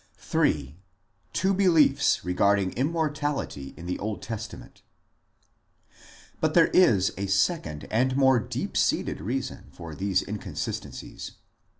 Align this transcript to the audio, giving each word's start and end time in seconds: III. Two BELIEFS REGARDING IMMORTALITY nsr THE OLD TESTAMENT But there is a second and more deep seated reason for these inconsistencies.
III. 0.35 0.77
Two 1.31 1.53
BELIEFS 1.53 2.25
REGARDING 2.25 2.71
IMMORTALITY 2.75 3.73
nsr 3.73 3.85
THE 3.85 3.99
OLD 3.99 4.23
TESTAMENT 4.23 4.81
But 6.39 6.55
there 6.55 6.69
is 6.69 7.13
a 7.19 7.27
second 7.27 7.87
and 7.91 8.17
more 8.17 8.39
deep 8.39 8.75
seated 8.75 9.21
reason 9.21 9.65
for 9.71 9.93
these 9.93 10.23
inconsistencies. 10.27 11.33